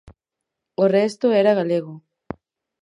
[0.83, 1.93] O resto era galego.